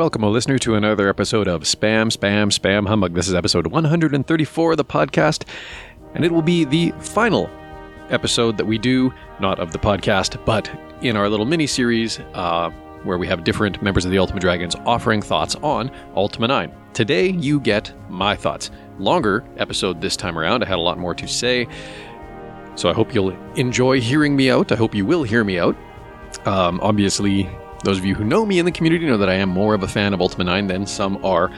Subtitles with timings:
[0.00, 3.12] Welcome, O listener, to another episode of Spam, Spam, Spam Humbug.
[3.12, 5.44] This is episode 134 of the podcast,
[6.14, 7.50] and it will be the final
[8.08, 10.70] episode that we do, not of the podcast, but
[11.02, 12.70] in our little mini series uh,
[13.02, 16.74] where we have different members of the Ultima Dragons offering thoughts on Ultima 9.
[16.94, 18.70] Today, you get my thoughts.
[18.98, 20.62] Longer episode this time around.
[20.64, 21.68] I had a lot more to say,
[22.74, 24.72] so I hope you'll enjoy hearing me out.
[24.72, 25.76] I hope you will hear me out.
[26.46, 27.50] Um, obviously,
[27.82, 29.82] those of you who know me in the community know that I am more of
[29.82, 31.50] a fan of Ultima 9 than some are.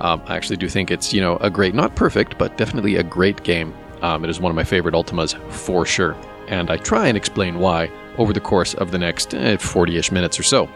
[0.00, 3.02] Um, I actually do think it's, you know, a great, not perfect, but definitely a
[3.02, 3.74] great game.
[4.02, 6.16] Um, it is one of my favorite Ultimas for sure.
[6.48, 10.12] And I try and explain why over the course of the next 40 eh, ish
[10.12, 10.68] minutes or so.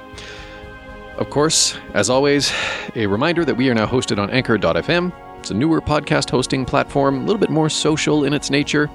[1.19, 2.53] Of course, as always,
[2.95, 5.13] a reminder that we are now hosted on Anchor.fm.
[5.39, 8.91] It's a newer podcast hosting platform, a little bit more social in its nature.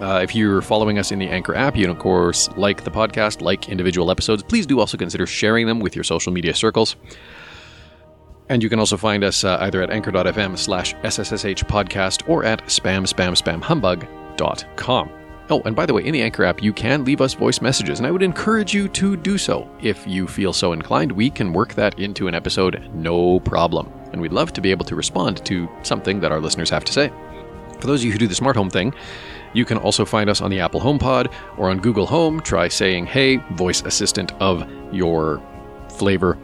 [0.00, 3.40] Uh, if you're following us in the Anchor app, you of course, like the podcast,
[3.40, 4.42] like individual episodes.
[4.42, 6.96] Please do also consider sharing them with your social media circles.
[8.48, 12.64] And you can also find us uh, either at anchor.fm slash SSSH podcast or at
[12.66, 15.10] spam spam spam humbug.com.
[15.50, 17.98] Oh, and by the way, in the Anchor app, you can leave us voice messages,
[17.98, 19.68] and I would encourage you to do so.
[19.80, 23.90] If you feel so inclined, we can work that into an episode, no problem.
[24.12, 26.92] And we'd love to be able to respond to something that our listeners have to
[26.92, 27.10] say.
[27.80, 28.94] For those of you who do the smart home thing,
[29.52, 32.40] you can also find us on the Apple HomePod or on Google Home.
[32.40, 35.42] Try saying, hey, voice assistant of your
[35.90, 36.36] flavor.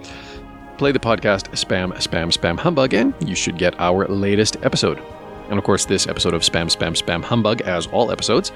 [0.79, 5.01] Play the podcast Spam, Spam, Spam Humbug, and you should get our latest episode.
[5.49, 8.51] And of course, this episode of Spam, Spam, Spam Humbug, as all episodes,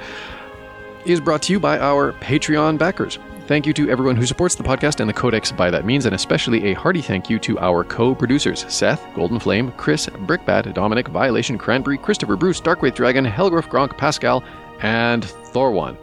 [1.05, 3.19] is brought to you by our Patreon backers.
[3.47, 6.15] Thank you to everyone who supports the podcast and the Codex by that means, and
[6.15, 11.09] especially a hearty thank you to our co producers Seth, Golden Flame, Chris, Brickbat, Dominic,
[11.09, 14.45] Violation, Cranberry, Christopher Bruce, Darkwraith Dragon, Helgrove Gronk, Pascal,
[14.81, 15.97] and Thorwan.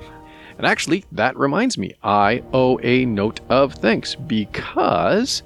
[0.57, 5.43] And actually, that reminds me, I owe a note of thanks because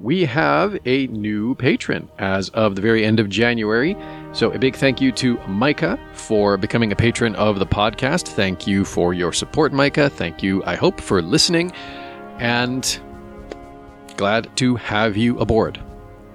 [0.00, 3.96] we have a new patron as of the very end of January.
[4.32, 8.28] So, a big thank you to Micah for becoming a patron of the podcast.
[8.28, 10.10] Thank you for your support, Micah.
[10.10, 11.72] Thank you, I hope, for listening.
[12.38, 13.00] And
[14.16, 15.80] glad to have you aboard.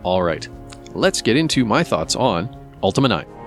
[0.04, 0.48] All right,
[0.94, 3.39] let's get into my thoughts on Ultima 9.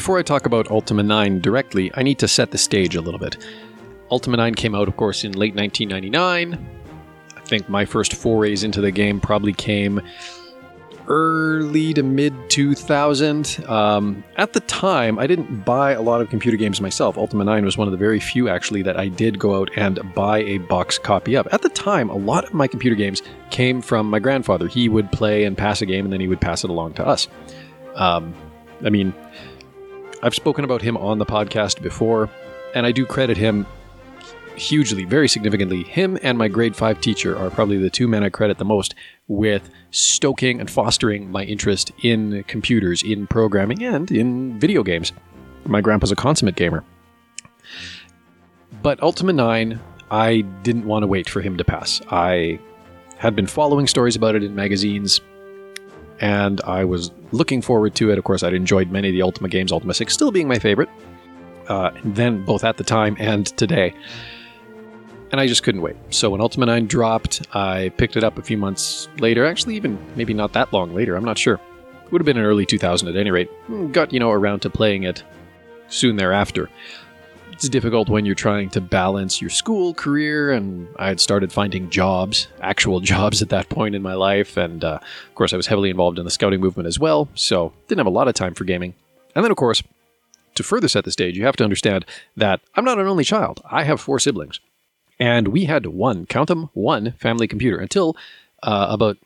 [0.00, 3.20] Before I talk about Ultima 9 directly, I need to set the stage a little
[3.20, 3.36] bit.
[4.10, 6.54] Ultima 9 came out, of course, in late 1999.
[7.36, 10.00] I think my first forays into the game probably came
[11.06, 13.62] early to mid 2000.
[13.68, 17.18] Um, at the time, I didn't buy a lot of computer games myself.
[17.18, 20.00] Ultima 9 was one of the very few, actually, that I did go out and
[20.14, 21.46] buy a box copy of.
[21.48, 24.66] At the time, a lot of my computer games came from my grandfather.
[24.66, 27.06] He would play and pass a game, and then he would pass it along to
[27.06, 27.28] us.
[27.96, 28.34] Um,
[28.82, 29.12] I mean,
[30.22, 32.28] I've spoken about him on the podcast before,
[32.74, 33.66] and I do credit him
[34.54, 35.82] hugely, very significantly.
[35.82, 38.94] Him and my grade 5 teacher are probably the two men I credit the most
[39.28, 45.12] with stoking and fostering my interest in computers, in programming, and in video games.
[45.64, 46.84] My grandpa's a consummate gamer.
[48.82, 49.80] But Ultima 9,
[50.10, 52.02] I didn't want to wait for him to pass.
[52.10, 52.58] I
[53.16, 55.20] had been following stories about it in magazines,
[56.20, 58.18] and I was looking forward to it.
[58.18, 60.88] Of course, I'd enjoyed many of the Ultima games, Ultima 6 still being my favorite,
[61.68, 63.94] uh, then both at the time and today.
[65.32, 65.96] And I just couldn't wait.
[66.10, 69.46] So when Ultima 9 dropped, I picked it up a few months later.
[69.46, 71.54] Actually, even maybe not that long later, I'm not sure.
[71.54, 73.48] It would have been in early 2000 at any rate.
[73.92, 75.22] Got, you know, around to playing it
[75.88, 76.68] soon thereafter
[77.60, 81.90] it's difficult when you're trying to balance your school career, and I had started finding
[81.90, 84.98] jobs, actual jobs at that point in my life, and uh,
[85.28, 88.06] of course I was heavily involved in the scouting movement as well, so didn't have
[88.06, 88.94] a lot of time for gaming.
[89.34, 89.82] And then, of course,
[90.54, 93.60] to further set the stage, you have to understand that I'm not an only child.
[93.70, 94.58] I have four siblings,
[95.18, 98.16] and we had one, count them, one family computer until
[98.62, 99.18] uh, about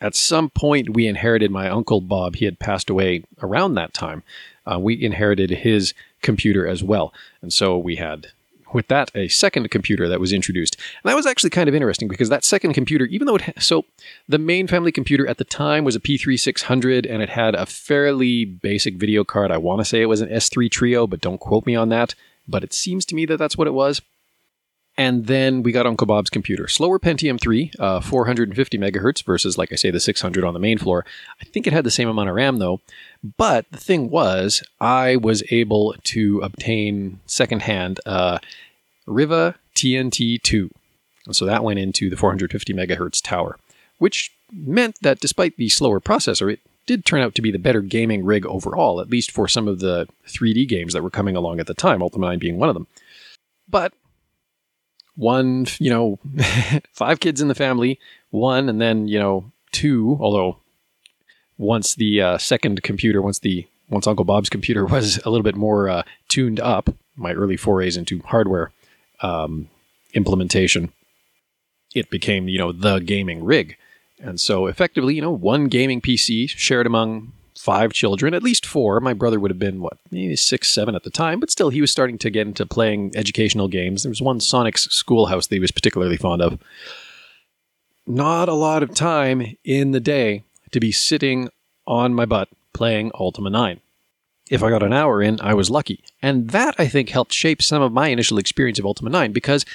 [0.00, 2.36] at some point we inherited my uncle Bob.
[2.36, 4.22] He had passed away around that time.
[4.64, 7.12] Uh, we inherited his computer as well.
[7.42, 8.28] And so we had
[8.74, 10.76] with that a second computer that was introduced.
[11.02, 13.84] And that was actually kind of interesting because that second computer, even though it so
[14.28, 18.44] the main family computer at the time was a P3600 and it had a fairly
[18.44, 19.50] basic video card.
[19.50, 22.14] I want to say it was an S3 Trio, but don't quote me on that,
[22.46, 24.02] but it seems to me that that's what it was.
[24.98, 26.66] And then we got Uncle Bob's computer.
[26.66, 30.76] Slower Pentium 3, uh, 450 megahertz versus, like I say, the 600 on the main
[30.76, 31.04] floor.
[31.40, 32.80] I think it had the same amount of RAM though.
[33.36, 38.40] But the thing was, I was able to obtain secondhand uh,
[39.06, 40.68] Riva TNT 2.
[41.26, 43.56] And so that went into the 450 megahertz tower,
[43.98, 47.82] which meant that despite the slower processor, it did turn out to be the better
[47.82, 51.60] gaming rig overall, at least for some of the 3D games that were coming along
[51.60, 52.88] at the time, Ultima 9 being one of them.
[53.68, 53.92] But
[55.18, 56.18] one, you know,
[56.92, 57.98] five kids in the family,
[58.30, 60.58] one, and then, you know, two, although
[61.58, 65.56] once the uh, second computer, once the once Uncle Bob's computer was a little bit
[65.56, 68.70] more uh, tuned up, my early forays into hardware
[69.20, 69.68] um,
[70.14, 70.92] implementation,
[71.94, 73.76] it became you know the gaming rig,
[74.20, 79.00] and so effectively you know one gaming PC shared among five children, at least four.
[79.00, 81.80] My brother would have been what maybe six, seven at the time, but still he
[81.80, 84.04] was starting to get into playing educational games.
[84.04, 86.58] There was one Sonic's Schoolhouse that he was particularly fond of.
[88.06, 91.50] Not a lot of time in the day to be sitting
[91.86, 93.80] on my butt playing Ultima 9.
[94.50, 96.02] If I got an hour in, I was lucky.
[96.22, 99.66] And that, I think, helped shape some of my initial experience of Ultima 9 because,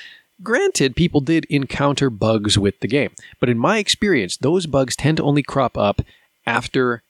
[0.41, 3.12] granted, people did encounter bugs with the game.
[3.39, 6.01] But in my experience, those bugs tend to only crop up
[6.47, 7.03] after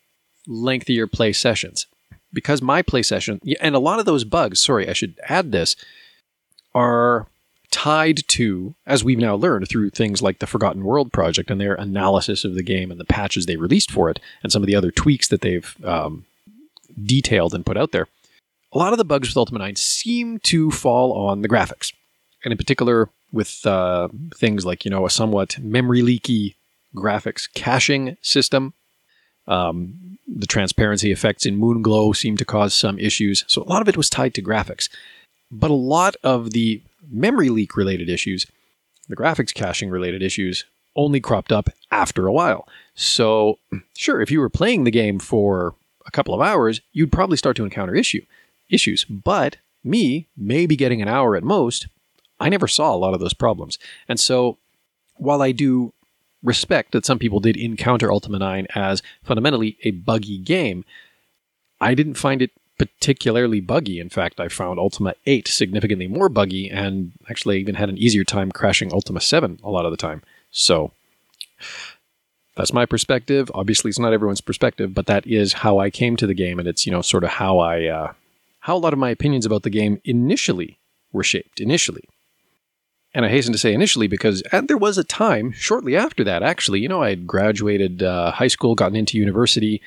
[0.48, 1.88] lengthier play sessions.
[2.32, 5.76] Because my play session, and a lot of those bugs, sorry, I should add this,
[6.74, 7.28] are
[7.70, 11.76] tied to, as we've now learned through things like the Forgotten World project and their
[11.76, 14.76] analysis of the game and the patches they released for it, and some of the
[14.76, 16.26] other tweaks that they've um,
[17.04, 18.08] detailed and put out there.
[18.74, 21.94] A lot of the bugs with Ultima 9 seem to fall on the graphics,
[22.44, 26.56] and in particular with uh, things like you know a somewhat memory leaky
[26.96, 28.74] graphics caching system.
[29.48, 33.90] Um, the transparency effects in Moonglow seemed to cause some issues, so a lot of
[33.90, 34.90] it was tied to graphics.
[35.52, 36.82] But a lot of the
[37.12, 38.48] memory leak related issues,
[39.10, 42.68] the graphics caching related issues only cropped up after a while.
[42.96, 43.60] So,
[43.96, 45.76] sure, if you were playing the game for
[46.06, 48.26] a couple of hours, you'd probably start to encounter issue
[48.70, 49.06] issues.
[49.06, 51.88] But me, maybe getting an hour at most,
[52.40, 53.78] I never saw a lot of those problems.
[54.08, 54.58] And so,
[55.16, 55.94] while I do
[56.44, 60.86] respect that some people did encounter Ultima 9 as fundamentally a buggy game,
[61.80, 64.00] I didn't find it particularly buggy.
[64.00, 68.24] In fact, I found Ultima 8 significantly more buggy and actually even had an easier
[68.24, 70.22] time crashing Ultima 7 a lot of the time.
[70.52, 70.92] So
[72.56, 73.50] that's my perspective.
[73.54, 76.68] Obviously, it's not everyone's perspective, but that is how I came to the game, and
[76.68, 78.14] it's you know sort of how I uh,
[78.62, 80.78] how a lot of my opinions about the game initially
[81.12, 81.60] were shaped.
[81.60, 82.04] Initially,
[83.14, 86.42] and I hasten to say initially because there was a time shortly after that.
[86.44, 89.82] Actually, you know, I had graduated uh, high school, gotten into university,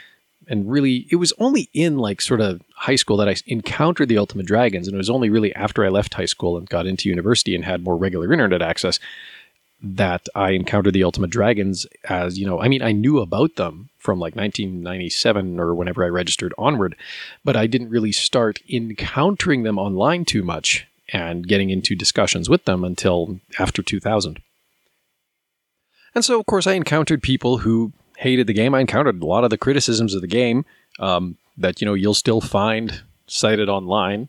[0.49, 4.19] and really it was only in like sort of high school that I encountered the
[4.19, 7.09] Ultima Dragons, and it was only really after I left high school and got into
[7.09, 9.01] university and had more regular internet access
[9.83, 13.91] that I encountered the Ultima Dragons as, you know, I mean, I knew about them
[13.99, 16.97] from like 1997 or whenever I registered onward,
[17.45, 22.65] but I didn't really start encountering them online too much and getting into discussions with
[22.65, 24.41] them until after 2000.
[26.15, 28.75] And so, of course, I encountered people who hated the game.
[28.75, 30.65] I encountered a lot of the criticisms of the game
[30.99, 34.29] um, that you know you'll still find cited online.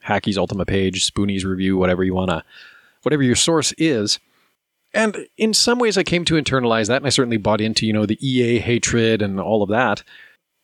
[0.00, 2.44] Hacky's Ultima page, Spoony's review, whatever you wanna,
[3.02, 4.18] whatever your source is.
[4.94, 7.92] And in some ways, I came to internalize that, and I certainly bought into you
[7.92, 10.02] know the EA hatred and all of that.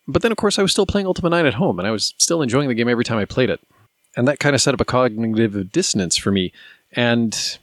[0.09, 2.15] But then, of course, I was still playing Ultima 9 at home, and I was
[2.19, 3.61] still enjoying the game every time I played it.
[4.17, 6.53] And that kind of set up a cognitive dissonance for me.
[6.93, 7.59] And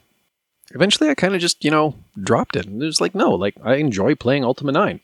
[0.72, 2.66] eventually I kind of just, you know, dropped it.
[2.66, 5.00] And it was like, no, like I enjoy playing Ultima 9.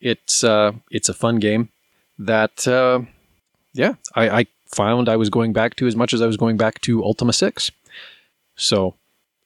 [0.00, 1.68] It's uh it's a fun game
[2.18, 3.00] that uh
[3.72, 6.56] yeah, I, I found I was going back to as much as I was going
[6.56, 7.70] back to Ultima 6.
[8.56, 8.94] So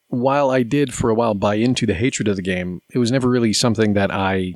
[0.08, 3.10] while I did for a while buy into the hatred of the game, it was
[3.10, 4.54] never really something that I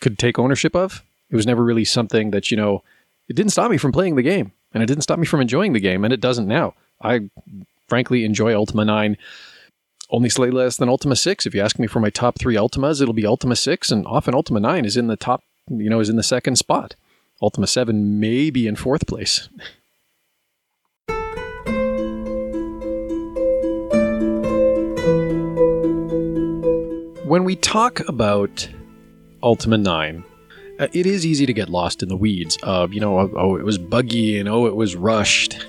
[0.00, 1.02] could take ownership of.
[1.30, 2.82] It was never really something that, you know,
[3.28, 5.72] it didn't stop me from playing the game and it didn't stop me from enjoying
[5.72, 6.74] the game and it doesn't now.
[7.02, 7.30] I
[7.88, 9.16] frankly enjoy Ultima 9
[10.10, 11.46] only slightly less than Ultima 6.
[11.46, 14.34] If you ask me for my top three Ultimas, it'll be Ultima 6, and often
[14.34, 16.96] Ultima 9 is in the top, you know, is in the second spot.
[17.40, 19.48] Ultima 7 may be in fourth place.
[27.30, 28.68] when we talk about
[29.40, 30.29] Ultima 9, uh,
[30.80, 33.64] Uh, it is easy to get lost in the weeds of, you know, oh, it
[33.64, 35.66] was buggy and oh, it was rushed.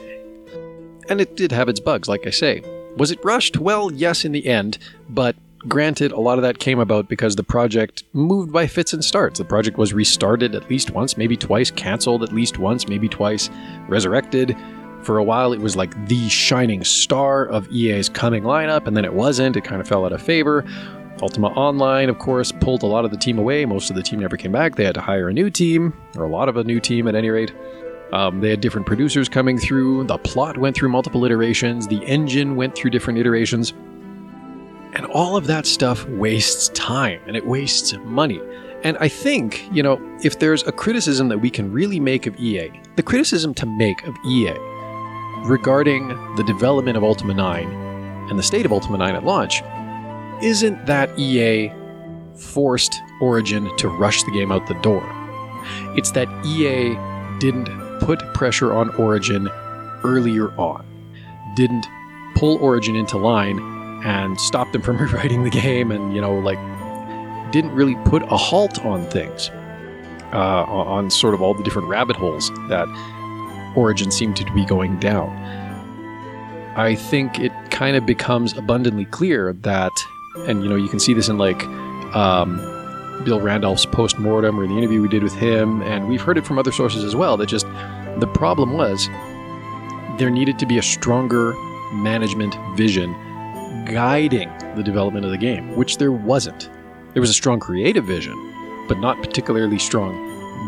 [1.10, 2.64] And it did have its bugs, like I say.
[2.96, 3.58] Was it rushed?
[3.58, 4.78] Well, yes, in the end,
[5.10, 5.36] but
[5.68, 9.38] granted, a lot of that came about because the project moved by fits and starts.
[9.38, 13.50] The project was restarted at least once, maybe twice, canceled at least once, maybe twice,
[13.90, 14.56] resurrected,
[15.02, 19.04] For a while, it was like the shining star of EA's coming lineup, and then
[19.04, 19.58] it wasn't.
[19.58, 20.64] It kind of fell out of favor.
[21.22, 23.66] Ultima Online, of course, pulled a lot of the team away.
[23.66, 24.76] Most of the team never came back.
[24.76, 27.16] They had to hire a new team, or a lot of a new team at
[27.16, 27.54] any rate.
[28.12, 30.06] Um, they had different producers coming through.
[30.06, 31.88] The plot went through multiple iterations.
[31.88, 33.72] The engine went through different iterations.
[34.94, 38.42] And all of that stuff wastes time and it wastes money.
[38.84, 42.38] And I think, you know, if there's a criticism that we can really make of
[42.38, 44.54] EA, the criticism to make of EA
[45.46, 47.72] regarding the development of Ultima 9
[48.30, 49.62] and the state of Ultima 9 at launch
[50.44, 51.72] isn't that EA
[52.36, 55.04] forced Origin to rush the game out the door.
[55.96, 56.96] It's that EA
[57.40, 57.70] didn't
[58.00, 59.48] put pressure on Origin
[60.04, 60.86] earlier on,
[61.56, 61.86] didn't
[62.36, 63.60] pull Origin into line
[64.04, 66.60] and stop them from rewriting the game and, you know, like,
[67.52, 69.50] didn't really put a halt on things,
[70.34, 72.88] uh, on sort of all the different rabbit holes that
[73.76, 75.30] Origin seemed to be going down.
[76.76, 79.92] I think it kind of becomes abundantly clear that,
[80.36, 81.64] and you know, you can see this in like
[82.16, 82.58] um,
[83.24, 86.46] Bill Randolph's post mortem or the interview we did with him, and we've heard it
[86.46, 87.38] from other sources as well.
[87.38, 87.66] That just
[88.18, 89.08] the problem was
[90.18, 91.54] there needed to be a stronger
[91.94, 93.14] management vision
[93.86, 96.70] guiding the development of the game, which there wasn't.
[97.14, 98.34] There was a strong creative vision,
[98.88, 100.14] but not particularly strong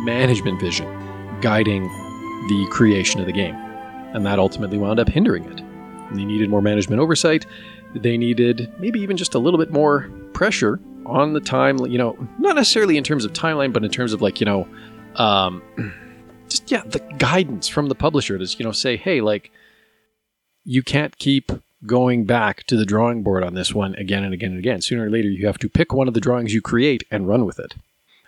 [0.06, 0.88] management vision
[1.42, 1.84] guiding
[2.48, 3.56] the creation of the game.
[4.14, 5.62] And that ultimately wound up hindering it.
[6.16, 7.46] They needed more management oversight.
[7.96, 12.18] They needed maybe even just a little bit more pressure on the time, you know,
[12.40, 14.68] not necessarily in terms of timeline, but in terms of like, you know,
[15.16, 15.62] um,
[16.50, 19.52] just, yeah, the guidance from the publisher to, you know, say, hey, like,
[20.64, 21.52] you can't keep
[21.86, 24.82] going back to the drawing board on this one again and again and again.
[24.82, 27.46] Sooner or later, you have to pick one of the drawings you create and run
[27.46, 27.76] with it.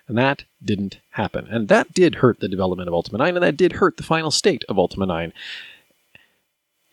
[0.07, 1.47] And that didn't happen.
[1.49, 4.29] And that did hurt the development of Ultima 9, and that did hurt the final
[4.29, 5.33] state of Ultima 9.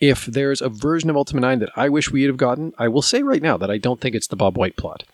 [0.02, 2.88] If there's a version of Ultima 9 that I wish we would have gotten, I
[2.88, 5.04] will say right now that I don't think it's the Bob White plot.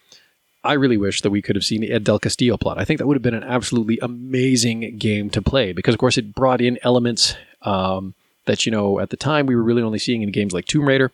[0.65, 2.79] I really wish that we could have seen the Ed Del Castillo plot.
[2.79, 6.17] I think that would have been an absolutely amazing game to play because, of course,
[6.17, 8.15] it brought in elements um,
[8.47, 10.89] that, you know, at the time we were really only seeing in games like Tomb
[10.89, 11.13] Raider.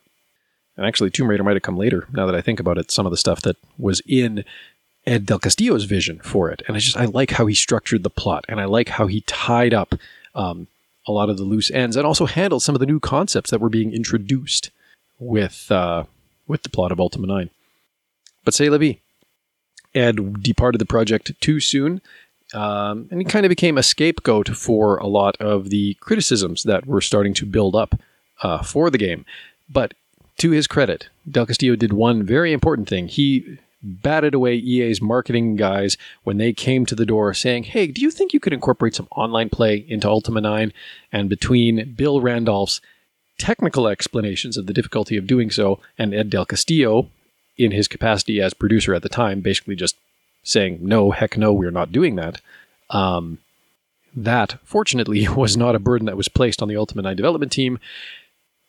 [0.76, 2.06] And actually, Tomb Raider might have come later.
[2.12, 4.44] Now that I think about it, some of the stuff that was in
[5.04, 8.10] Ed Del Castillo's vision for it, and I just I like how he structured the
[8.10, 9.96] plot, and I like how he tied up
[10.34, 10.68] um,
[11.06, 13.61] a lot of the loose ends, and also handled some of the new concepts that
[13.61, 14.70] were being introduced
[15.18, 16.04] with uh,
[16.46, 17.50] with the plot of Ultima Nine.
[18.44, 19.00] But say vie.
[19.94, 22.00] Ed departed the project too soon,
[22.52, 26.84] um, and he kind of became a scapegoat for a lot of the criticisms that
[26.84, 27.94] were starting to build up
[28.42, 29.25] uh, for the game.
[29.68, 29.94] But
[30.38, 33.06] to his credit, Del Castillo did one very important thing.
[33.06, 38.00] He batted away EA's marketing guys when they came to the door saying, Hey, do
[38.00, 40.72] you think you could incorporate some online play into Ultima 9?
[41.12, 42.80] And between Bill Randolph's
[43.38, 47.08] technical explanations of the difficulty of doing so and Ed Del Castillo,
[47.56, 49.96] in his capacity as producer at the time, basically just
[50.42, 52.40] saying, No, heck no, we're not doing that.
[52.90, 53.38] Um,
[54.14, 57.78] that, fortunately, was not a burden that was placed on the Ultima 9 development team,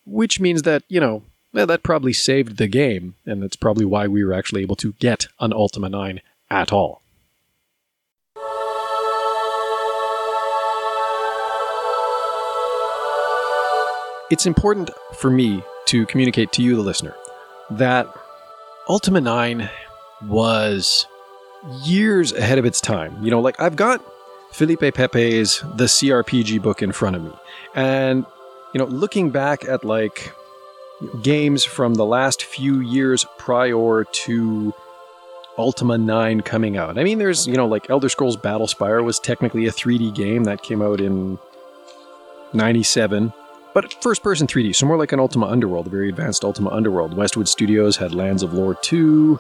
[0.06, 1.24] which means that, you know,
[1.64, 5.28] that probably saved the game, and that's probably why we were actually able to get
[5.40, 7.02] an Ultima 9 at all.
[14.32, 17.16] It's important for me to communicate to you, the listener,
[17.70, 18.08] that
[18.90, 19.70] Ultima 9
[20.24, 21.06] was
[21.84, 23.24] years ahead of its time.
[23.24, 24.04] You know, like I've got
[24.52, 27.32] Felipe Pepe's The CRPG book in front of me.
[27.76, 28.26] And,
[28.74, 30.34] you know, looking back at like
[31.22, 34.74] games from the last few years prior to
[35.58, 36.98] Ultima 9 coming out.
[36.98, 40.64] I mean, there's, you know, like Elder Scrolls Battlespire was technically a 3D game that
[40.64, 41.40] came out in
[42.54, 43.34] 97,
[43.74, 47.16] but first person 3D, so more like an Ultima Underworld, a very advanced Ultima Underworld.
[47.16, 49.40] Westwood Studios had Lands of Lore 2.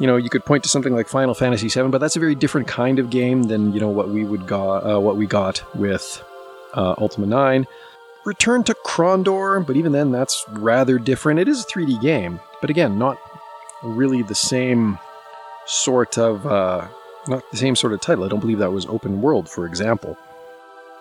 [0.00, 2.34] You know, you could point to something like Final Fantasy 7, but that's a very
[2.34, 5.62] different kind of game than, you know, what we would got uh, what we got
[5.76, 6.22] with
[6.74, 7.66] uh, Ultima 9.
[8.28, 11.40] Return to Krondor, but even then, that's rather different.
[11.40, 13.16] It is a 3D game, but again, not
[13.82, 14.98] really the same
[15.64, 16.86] sort of uh,
[17.26, 18.24] not the same sort of title.
[18.24, 20.18] I don't believe that was open world, for example.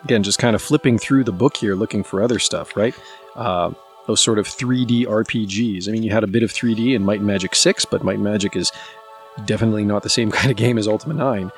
[0.05, 2.96] Again, just kind of flipping through the book here, looking for other stuff, right?
[3.36, 3.72] Uh,
[4.05, 5.89] those sort of 3D RPGs.
[5.89, 8.15] I mean, you had a bit of 3D in Might and Magic 6, but Might
[8.15, 8.72] and Magic is
[9.43, 11.51] definitely not the same kind of game as Ultima 9.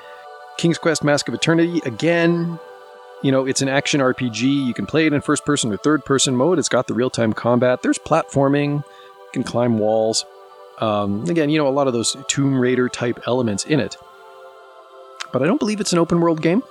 [0.57, 2.59] King's Quest Mask of Eternity, again,
[3.21, 4.41] you know, it's an action RPG.
[4.67, 6.59] You can play it in first person or third person mode.
[6.59, 7.81] It's got the real time combat.
[7.81, 8.77] There's platforming.
[8.77, 10.25] You can climb walls.
[10.79, 13.97] Um, again, you know, a lot of those Tomb Raider type elements in it.
[15.33, 16.63] But I don't believe it's an open world game,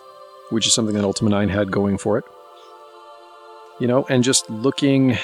[0.50, 2.24] which is something that Ultima 9 had going for it.
[3.78, 5.16] you know, and just looking,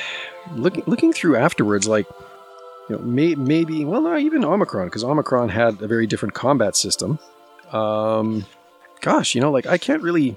[0.55, 2.07] looking, looking through afterwards, like,
[2.89, 6.77] you know, may, maybe, well, not even Omikron, because Omikron had a very different combat
[6.77, 7.19] system.
[7.73, 8.45] Um,
[9.01, 10.37] gosh, you know, like I can't really.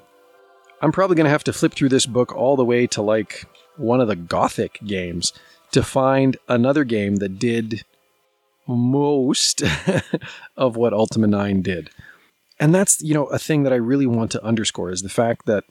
[0.81, 3.45] I'm probably going to have to flip through this book all the way to like
[3.77, 5.33] one of the Gothic games
[5.71, 7.83] to find another game that did
[8.67, 9.63] most
[10.57, 11.89] of what Ultima 9 did.
[12.59, 15.45] And that's, you know, a thing that I really want to underscore is the fact
[15.45, 15.63] that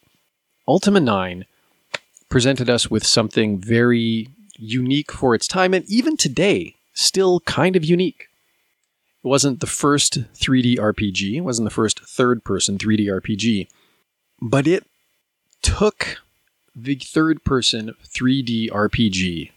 [0.68, 1.44] Ultima 9
[2.28, 7.84] presented us with something very unique for its time and even today still kind of
[7.84, 8.28] unique.
[9.22, 13.68] It wasn't the first 3D RPG, it wasn't the first third person 3D RPG,
[14.40, 14.86] but it
[15.62, 16.18] took
[16.74, 19.50] the third person 3D RPG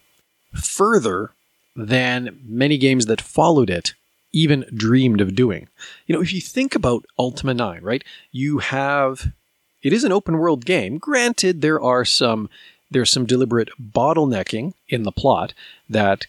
[0.53, 1.31] further
[1.75, 3.93] than many games that followed it
[4.31, 5.67] even dreamed of doing.
[6.05, 8.03] You know, if you think about Ultima 9, right?
[8.31, 9.31] You have
[9.81, 10.97] it is an open world game.
[10.97, 12.49] Granted there are some
[12.91, 15.53] there's some deliberate bottlenecking in the plot
[15.89, 16.25] that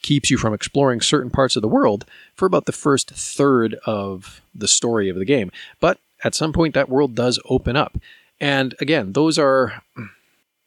[0.00, 2.04] keeps you from exploring certain parts of the world
[2.34, 5.50] for about the first third of the story of the game.
[5.80, 7.96] But at some point that world does open up.
[8.44, 9.82] And again, those are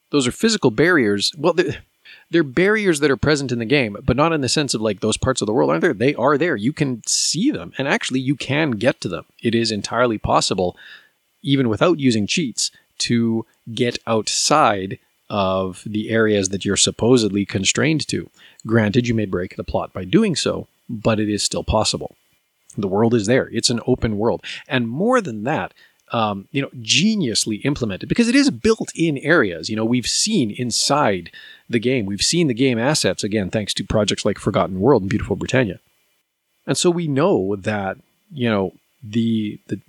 [0.09, 1.31] those are physical barriers.
[1.37, 1.77] Well, they're,
[2.31, 5.01] they're barriers that are present in the game, but not in the sense of like
[5.01, 5.93] those parts of the world aren't there.
[5.93, 6.55] They are there.
[6.55, 9.25] You can see them, and actually, you can get to them.
[9.43, 10.75] It is entirely possible,
[11.43, 12.71] even without using cheats,
[13.09, 14.97] to get outside
[15.29, 18.27] of the areas that you're supposedly constrained to.
[18.65, 22.15] Granted, you may break the plot by doing so, but it is still possible.
[22.75, 23.49] The world is there.
[23.51, 24.43] It's an open world.
[24.67, 25.75] And more than that,
[26.11, 29.69] um, you know, geniusly implemented because it is built in areas.
[29.69, 31.31] You know, we've seen inside
[31.69, 35.09] the game, we've seen the game assets again, thanks to projects like Forgotten World and
[35.09, 35.79] Beautiful Britannia.
[36.65, 37.97] And so we know that,
[38.31, 38.73] you know,
[39.03, 39.79] the, the,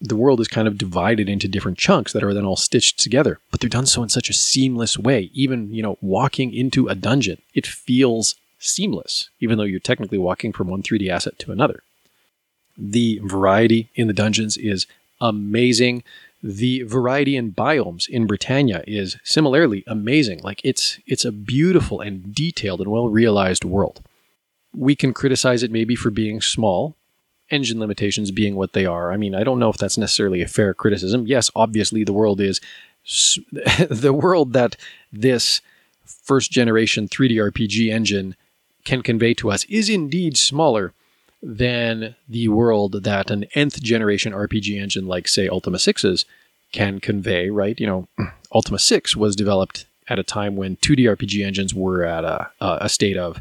[0.00, 3.38] the world is kind of divided into different chunks that are then all stitched together,
[3.50, 5.30] but they're done so in such a seamless way.
[5.32, 10.52] Even, you know, walking into a dungeon, it feels seamless, even though you're technically walking
[10.52, 11.82] from one 3D asset to another.
[12.76, 14.86] The variety in the dungeons is
[15.20, 16.02] amazing.
[16.42, 20.40] The variety in biomes in Britannia is similarly amazing.
[20.42, 24.02] Like it's it's a beautiful and detailed and well realized world.
[24.72, 26.94] We can criticize it maybe for being small,
[27.50, 29.12] engine limitations being what they are.
[29.12, 31.26] I mean, I don't know if that's necessarily a fair criticism.
[31.26, 32.60] Yes, obviously the world is
[33.90, 34.76] the world that
[35.12, 35.60] this
[36.04, 38.36] first generation 3D RPG engine
[38.84, 40.92] can convey to us is indeed smaller
[41.48, 46.24] than the world that an nth generation RPG engine like, say, Ultima 6's
[46.72, 47.78] can convey, right?
[47.78, 48.08] You know,
[48.52, 52.88] Ultima 6 was developed at a time when 2D RPG engines were at a, a
[52.88, 53.40] state of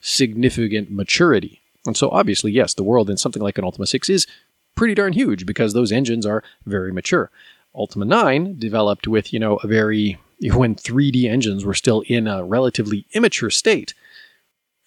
[0.00, 1.60] significant maturity.
[1.86, 4.26] And so, obviously, yes, the world in something like an Ultima 6 is
[4.74, 7.30] pretty darn huge because those engines are very mature.
[7.72, 10.18] Ultima 9 developed with, you know, a very,
[10.54, 13.94] when 3D engines were still in a relatively immature state.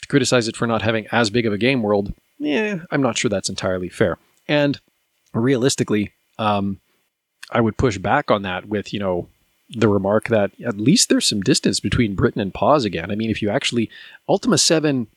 [0.01, 3.17] To criticize it for not having as big of a game world yeah, I'm not
[3.17, 4.17] sure that's entirely fair.
[4.47, 4.80] And
[5.34, 6.80] realistically, um,
[7.52, 9.28] I would push back on that with, you know,
[9.69, 13.12] the remark that at least there's some distance between Britain and Paws again.
[13.12, 13.89] I mean, if you actually,
[14.30, 15.08] Ultima 7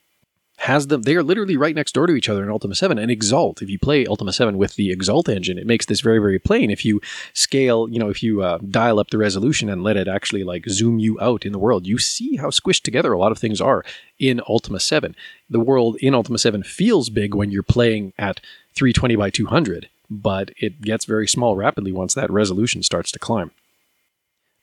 [0.61, 3.11] has them, they are literally right next door to each other in Ultima 7 and
[3.11, 3.63] Exult.
[3.63, 6.71] If you play Ultima 7 with the Exult engine, it makes this very, very plain.
[6.71, 7.01] If you
[7.33, 10.69] scale, you know, if you uh, dial up the resolution and let it actually like
[10.69, 13.59] zoom you out in the world, you see how squished together a lot of things
[13.59, 13.83] are
[14.19, 15.17] in Ultima 7.
[15.49, 18.41] The world in Ultima 7 feels big when you're playing at
[18.75, 23.51] 320 by 200, but it gets very small rapidly once that resolution starts to climb.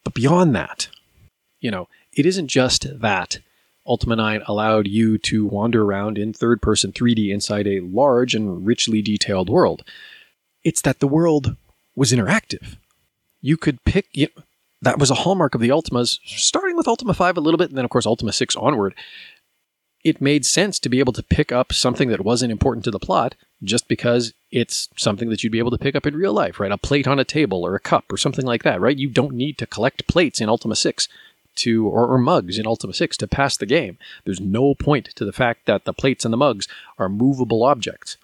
[0.04, 0.90] But beyond that,
[1.60, 3.40] you know, it isn't just that
[3.88, 8.66] Ultima 9 allowed you to wander around in third person 3D inside a large and
[8.66, 9.84] richly detailed world.
[10.64, 11.56] It's that the world
[11.96, 12.76] was interactive.
[13.42, 14.44] You could pick, you know,
[14.82, 17.78] that was a hallmark of the Ultimas, starting with Ultima 5 a little bit, and
[17.78, 18.94] then, of course, Ultima 6 onward.
[20.04, 23.00] It made sense to be able to pick up something that wasn't important to the
[23.00, 26.60] plot just because it's something that you'd be able to pick up in real life,
[26.60, 26.72] right?
[26.72, 28.98] A plate on a table or a cup or something like that, right?
[28.98, 31.08] You don't need to collect plates in Ultima 6
[31.58, 33.98] to, or, or, mugs in Ultima 6 to pass the game.
[34.24, 36.68] There's no point to the fact that the plates and the mugs
[36.98, 38.18] are movable objects.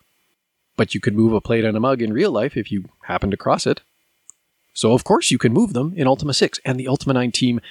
[0.76, 3.30] But you could move a plate and a mug in real life if you happen
[3.32, 3.82] to cross it.
[4.74, 6.60] So, of course, you can move them in Ultima 6.
[6.66, 7.62] And the Ultima 9 team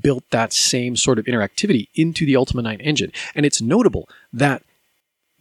[0.00, 3.12] built that same sort of interactivity into the Ultima 9 engine.
[3.34, 4.62] And it's notable that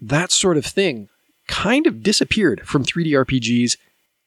[0.01, 1.09] that sort of thing
[1.47, 3.77] kind of disappeared from 3D RPGs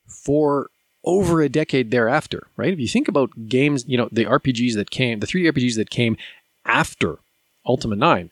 [0.06, 0.70] for
[1.04, 2.72] over a decade thereafter, right?
[2.72, 5.90] If you think about games, you know, the RPGs that came, the 3D RPGs that
[5.90, 6.16] came
[6.64, 7.18] after
[7.66, 8.30] Ultima 9,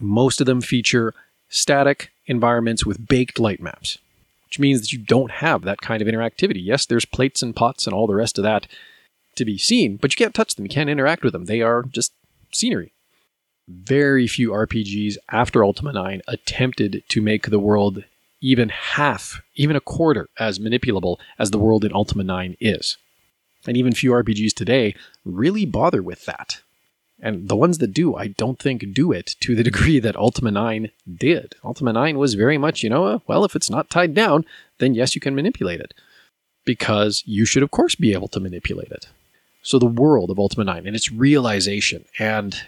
[0.00, 1.14] most of them feature
[1.48, 3.98] static environments with baked light maps,
[4.46, 6.62] which means that you don't have that kind of interactivity.
[6.62, 8.66] Yes, there's plates and pots and all the rest of that
[9.36, 10.64] to be seen, but you can't touch them.
[10.64, 11.46] You can't interact with them.
[11.46, 12.12] They are just
[12.52, 12.92] scenery.
[13.68, 18.04] Very few RPGs after Ultima 9 attempted to make the world
[18.40, 22.96] even half, even a quarter as manipulable as the world in Ultima 9 is.
[23.66, 26.60] And even few RPGs today really bother with that.
[27.20, 30.50] And the ones that do, I don't think do it to the degree that Ultima
[30.50, 31.56] 9 did.
[31.64, 34.44] Ultima 9 was very much, you know, uh, well, if it's not tied down,
[34.78, 35.94] then yes, you can manipulate it.
[36.64, 39.08] Because you should, of course, be able to manipulate it.
[39.62, 42.62] So the world of Ultima 9 and its realization and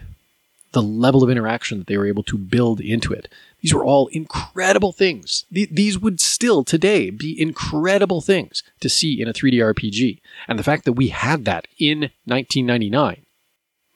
[0.72, 3.28] the level of interaction that they were able to build into it.
[3.61, 5.44] These were all incredible things.
[5.50, 10.20] These would still today be incredible things to see in a 3D RPG.
[10.48, 13.26] And the fact that we had that in 1999,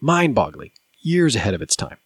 [0.00, 1.96] mind boggling, years ahead of its time.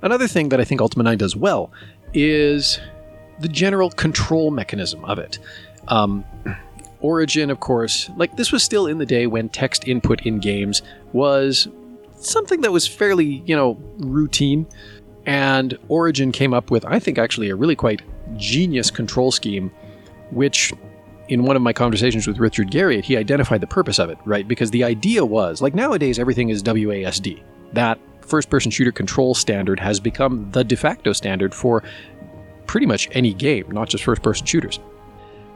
[0.00, 1.72] Another thing that I think Ultima 9 does well
[2.14, 2.78] is
[3.40, 5.38] the general control mechanism of it.
[5.88, 6.24] Um,
[7.00, 10.82] Origin, of course, like this was still in the day when text input in games
[11.12, 11.68] was
[12.16, 14.66] something that was fairly, you know, routine.
[15.26, 18.02] And Origin came up with, I think, actually a really quite
[18.36, 19.70] genius control scheme,
[20.30, 20.72] which
[21.28, 24.48] in one of my conversations with Richard Garriott, he identified the purpose of it, right?
[24.48, 27.42] Because the idea was like nowadays everything is WASD.
[27.74, 31.82] That first person shooter control standard has become the de facto standard for
[32.66, 34.80] pretty much any game, not just first person shooters.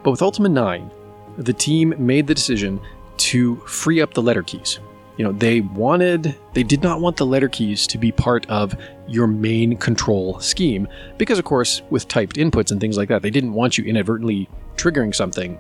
[0.03, 0.91] But with Ultima 9,
[1.39, 2.81] the team made the decision
[3.19, 4.81] to free up the letter keys.
[5.17, 8.75] You know, they wanted, they did not want the letter keys to be part of
[9.07, 13.31] your main control scheme because, of course, with typed inputs and things like that, they
[13.31, 15.59] didn't want you inadvertently triggering something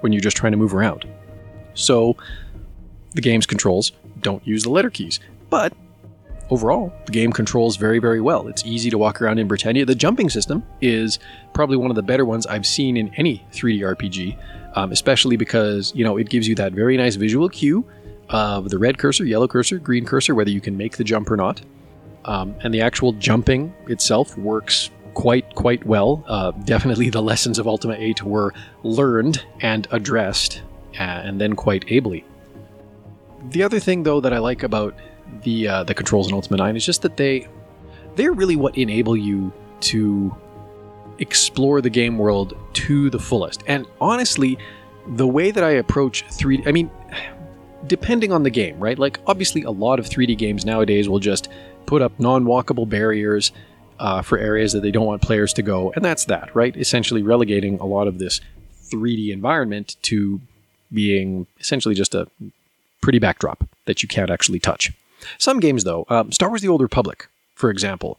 [0.00, 1.06] when you're just trying to move around.
[1.74, 2.16] So,
[3.14, 5.20] the game's controls don't use the letter keys.
[5.50, 5.72] But
[6.50, 8.48] overall, the game controls very, very well.
[8.48, 9.84] It's easy to walk around in Britannia.
[9.84, 11.18] The jumping system is
[11.52, 14.38] probably one of the better ones I've seen in any 3D RPG
[14.78, 17.84] um, especially because you know it gives you that very nice visual cue
[18.28, 21.36] of the red cursor, yellow cursor, green cursor, whether you can make the jump or
[21.36, 21.60] not.
[22.26, 26.24] Um, and the actual jumping itself works quite quite well.
[26.28, 30.62] Uh, definitely, the lessons of Ultima 8 were learned and addressed,
[31.00, 32.24] uh, and then quite ably.
[33.50, 34.94] The other thing, though, that I like about
[35.42, 37.48] the uh, the controls in Ultima 9 is just that they
[38.14, 40.34] they're really what enable you to
[41.18, 43.62] explore the game world to the fullest.
[43.66, 44.58] And honestly,
[45.06, 46.90] the way that I approach 3D, I mean,
[47.86, 48.98] depending on the game, right?
[48.98, 51.48] Like, obviously, a lot of 3D games nowadays will just
[51.86, 53.52] put up non walkable barriers
[53.98, 55.92] uh, for areas that they don't want players to go.
[55.94, 56.76] And that's that, right?
[56.76, 58.40] Essentially relegating a lot of this
[58.90, 60.40] 3D environment to
[60.92, 62.28] being essentially just a
[63.00, 64.92] pretty backdrop that you can't actually touch.
[65.38, 68.18] Some games, though, um, Star Wars The Old Republic, for example,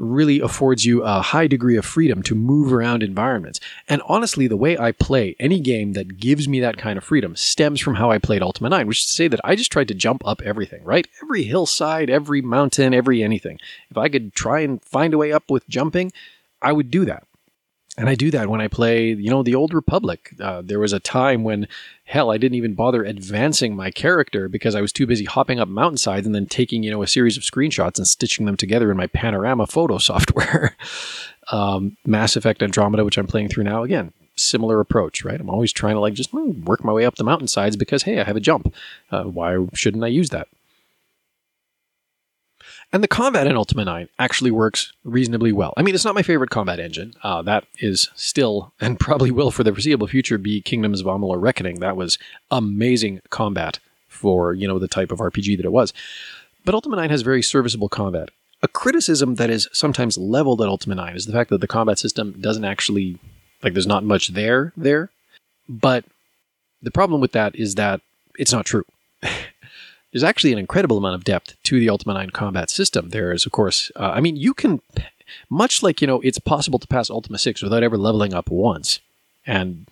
[0.00, 3.60] really affords you a high degree of freedom to move around environments.
[3.88, 7.36] And honestly, the way I play any game that gives me that kind of freedom
[7.36, 9.88] stems from how I played Ultima 9, which is to say that I just tried
[9.88, 11.06] to jump up everything, right?
[11.22, 13.58] Every hillside, every mountain, every anything.
[13.90, 16.12] If I could try and find a way up with jumping,
[16.62, 17.24] I would do that.
[18.00, 20.34] And I do that when I play, you know, the Old Republic.
[20.40, 21.68] Uh, there was a time when,
[22.04, 25.68] hell, I didn't even bother advancing my character because I was too busy hopping up
[25.68, 28.96] mountainsides and then taking, you know, a series of screenshots and stitching them together in
[28.96, 30.74] my panorama photo software.
[31.52, 35.38] um, Mass Effect Andromeda, which I'm playing through now, again, similar approach, right?
[35.38, 38.24] I'm always trying to like just work my way up the mountainsides because, hey, I
[38.24, 38.74] have a jump.
[39.10, 40.48] Uh, why shouldn't I use that?
[42.92, 45.72] And the combat in Ultima 9 actually works reasonably well.
[45.76, 47.14] I mean, it's not my favorite combat engine.
[47.22, 51.40] Uh, that is still, and probably will for the foreseeable future, be Kingdoms of Amalur
[51.40, 51.78] Reckoning.
[51.78, 52.18] That was
[52.50, 55.92] amazing combat for, you know, the type of RPG that it was.
[56.64, 58.30] But Ultima 9 has very serviceable combat.
[58.62, 61.98] A criticism that is sometimes leveled at Ultima 9 is the fact that the combat
[61.98, 63.18] system doesn't actually,
[63.62, 65.10] like, there's not much there there.
[65.68, 66.04] But
[66.82, 68.00] the problem with that is that
[68.36, 68.84] it's not true.
[70.12, 73.10] there's actually an incredible amount of depth to the Ultima 9 combat system.
[73.10, 74.80] There is, of course, uh, I mean, you can,
[75.48, 79.00] much like, you know, it's possible to pass Ultima 6 without ever leveling up once.
[79.46, 79.86] And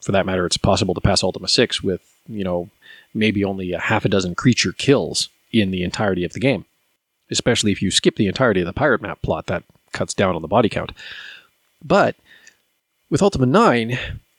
[0.00, 2.70] for that matter, it's possible to pass Ultima 6 with, you know,
[3.12, 6.64] maybe only a half a dozen creature kills in the entirety of the game.
[7.30, 10.42] Especially if you skip the entirety of the pirate map plot, that cuts down on
[10.42, 10.92] the body count.
[11.84, 12.16] But
[13.10, 13.98] with Ultima 9,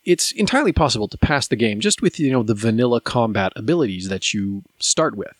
[0.09, 4.09] it's entirely possible to pass the game just with you know the vanilla combat abilities
[4.09, 5.35] that you start with.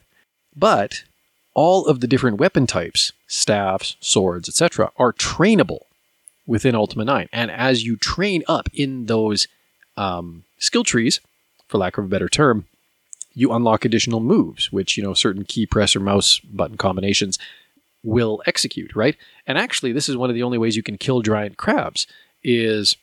[0.55, 1.03] But
[1.55, 5.79] all of the different weapon types, staffs, swords, etc., are trainable
[6.45, 7.29] within Ultima 9.
[7.34, 9.47] And as you train up in those
[9.97, 11.19] um, skill trees,
[11.67, 12.67] for lack of a better term,
[13.34, 17.39] you unlock additional moves, which, you know, certain key press or mouse button combinations
[18.03, 19.15] will execute, right?
[19.47, 22.08] And actually, this is one of the only ways you can kill giant crabs
[22.43, 22.95] is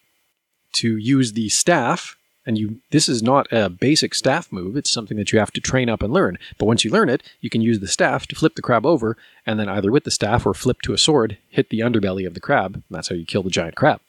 [0.72, 5.16] to use the staff and you this is not a basic staff move it's something
[5.16, 7.60] that you have to train up and learn but once you learn it you can
[7.60, 10.54] use the staff to flip the crab over and then either with the staff or
[10.54, 13.50] flip to a sword hit the underbelly of the crab that's how you kill the
[13.50, 14.00] giant crab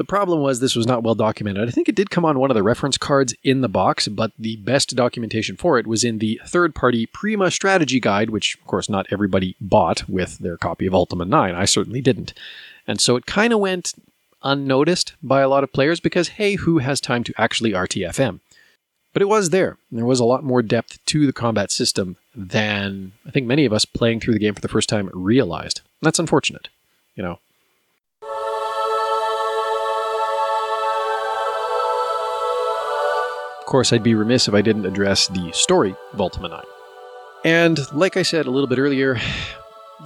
[0.00, 1.68] the problem was this was not well documented.
[1.68, 4.32] I think it did come on one of the reference cards in the box, but
[4.38, 8.66] the best documentation for it was in the third party Prima strategy guide, which, of
[8.66, 11.54] course, not everybody bought with their copy of Ultima 9.
[11.54, 12.32] I certainly didn't.
[12.86, 13.92] And so it kind of went
[14.42, 18.40] unnoticed by a lot of players because, hey, who has time to actually RTFM?
[19.12, 19.76] But it was there.
[19.90, 23.72] There was a lot more depth to the combat system than I think many of
[23.72, 25.80] us playing through the game for the first time realized.
[26.00, 26.68] And that's unfortunate,
[27.16, 27.38] you know.
[33.58, 36.62] Of course, I'd be remiss if I didn't address the story of Ultima 9.
[37.44, 39.18] And like I said a little bit earlier,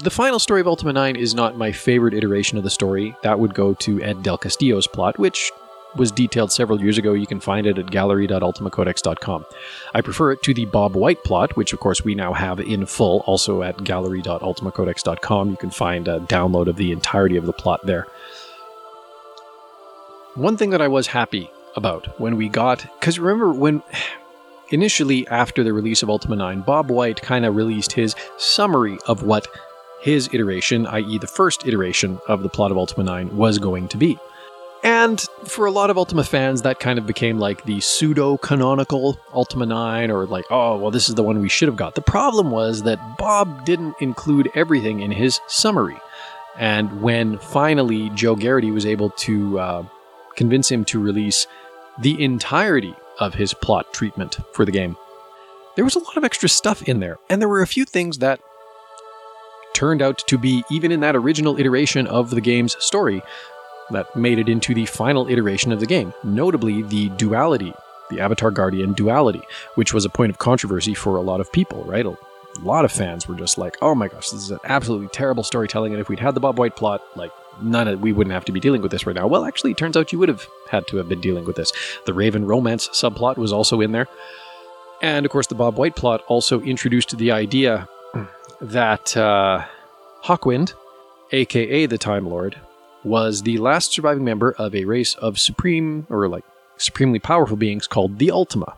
[0.01, 3.17] the final story of Ultima 9 is not my favorite iteration of the story.
[3.23, 5.53] That would go to Ed Del Castillo's plot, which
[5.97, 7.13] was detailed several years ago.
[7.13, 9.47] You can find it at gallery.ultimacodex.com.
[9.95, 12.87] I prefer it to the Bob White plot, which of course we now have in
[12.87, 15.51] full, also at gallery.ultimacodex.com.
[15.51, 18.07] You can find a download of the entirety of the plot there.
[20.35, 23.83] One thing that I was happy about when we got because remember when
[24.71, 29.23] initially after the release of Ultima 9, Bob White kind of released his summary of
[29.23, 29.47] what
[30.05, 33.97] his iteration, i.e., the first iteration of the plot of Ultima 9, was going to
[33.97, 34.19] be.
[34.83, 39.19] And for a lot of Ultima fans, that kind of became like the pseudo canonical
[39.33, 41.95] Ultima 9, or like, oh, well, this is the one we should have got.
[41.95, 45.97] The problem was that Bob didn't include everything in his summary.
[46.59, 49.85] And when finally Joe Garrity was able to uh,
[50.37, 51.47] convince him to release
[51.99, 54.99] the entirety of his plot treatment for the game.
[55.77, 58.19] There was a lot of extra stuff in there, and there were a few things
[58.19, 58.41] that
[59.75, 63.23] turned out to be, even in that original iteration of the game's story,
[63.91, 67.75] that made it into the final iteration of the game, notably the duality,
[68.09, 69.43] the Avatar Guardian duality,
[69.75, 72.07] which was a point of controversy for a lot of people, right?
[72.07, 72.17] A
[72.63, 75.93] lot of fans were just like, oh my gosh, this is an absolutely terrible storytelling,
[75.93, 78.53] and if we'd had the Bob White plot, like, none of we wouldn't have to
[78.53, 79.27] be dealing with this right now.
[79.27, 81.73] Well, actually, it turns out you would have had to have been dealing with this.
[82.07, 84.09] The Raven romance subplot was also in there.
[85.03, 87.89] And of course, the Bob White plot also introduced the idea
[88.71, 89.65] that uh,
[90.25, 90.75] Hawkwind,
[91.33, 92.57] aka the Time Lord,
[93.03, 96.45] was the last surviving member of a race of supreme or like
[96.77, 98.77] supremely powerful beings called the Ultima.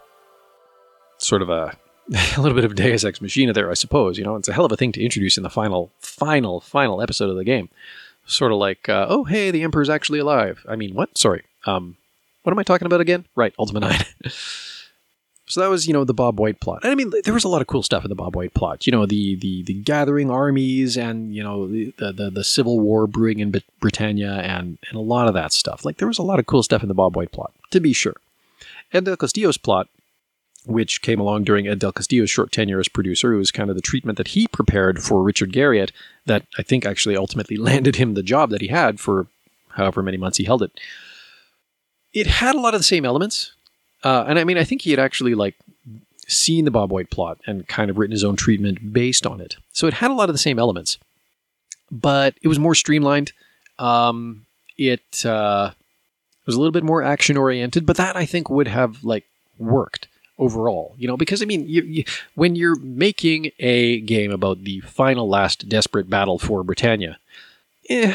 [1.19, 1.77] Sort of a
[2.37, 4.19] a little bit of Deus Ex Machina there, I suppose.
[4.19, 7.03] You know, it's a hell of a thing to introduce in the final, final, final
[7.03, 7.69] episode of the game
[8.27, 10.65] sort of like, uh, oh, hey, the Emperor's actually alive.
[10.69, 11.17] I mean, what?
[11.17, 11.45] Sorry.
[11.65, 11.97] Um,
[12.43, 13.25] what am I talking about again?
[13.35, 14.01] Right, Ultima 9.
[15.49, 16.81] so that was, you know, the Bob White plot.
[16.83, 18.87] And I mean, there was a lot of cool stuff in the Bob White plot.
[18.87, 23.07] You know, the the, the gathering armies and, you know, the, the, the civil war
[23.07, 25.85] brewing in Britannia and, and a lot of that stuff.
[25.85, 27.93] Like, there was a lot of cool stuff in the Bob White plot, to be
[27.93, 28.17] sure.
[28.93, 29.89] And Del Castillo's plot
[30.67, 33.33] which came along during Ed Del Castillo's short tenure as producer.
[33.33, 35.93] It was kind of the treatment that he prepared for Richard Garriott
[36.27, 39.29] that I think actually ultimately landed him the job that he had for
[39.71, 40.73] however many months he held it.
[42.13, 43.53] It had a lot of the same elements.
[44.07, 45.57] Uh, and I mean, I think he had actually like
[46.29, 49.57] seen the Bob White plot and kind of written his own treatment based on it.
[49.73, 50.99] So it had a lot of the same elements,
[51.91, 53.33] but it was more streamlined.
[53.81, 54.47] Um,
[54.79, 55.73] it uh,
[56.47, 59.25] was a little bit more action oriented, but that I think would have like
[59.59, 60.07] worked
[60.39, 60.95] overall.
[60.97, 62.05] You know, because I mean, you, you,
[62.37, 67.19] when you're making a game about the final, last desperate battle for Britannia,
[67.91, 68.15] eh,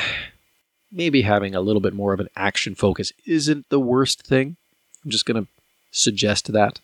[0.90, 4.56] maybe having a little bit more of an action focus isn't the worst thing.
[5.04, 5.48] I'm just to
[5.92, 6.80] suggest that.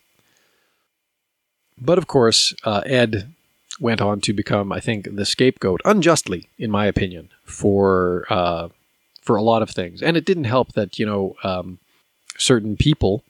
[1.79, 3.33] But of course, uh, Ed
[3.79, 8.69] went on to become, I think, the scapegoat, unjustly, in my opinion, for uh,
[9.21, 10.01] for a lot of things.
[10.01, 11.79] And it didn't help that you know um,
[12.37, 13.23] certain people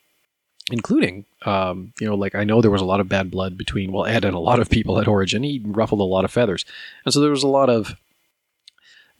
[0.70, 3.92] including um, you know like i know there was a lot of bad blood between
[3.92, 6.64] well ed and a lot of people at origin he ruffled a lot of feathers
[7.04, 7.96] and so there was a lot of